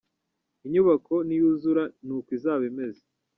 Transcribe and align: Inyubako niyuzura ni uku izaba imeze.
Inyubako 0.65 1.13
niyuzura 1.27 1.83
ni 2.05 2.11
uku 2.17 2.29
izaba 2.37 2.63
imeze. 2.71 3.01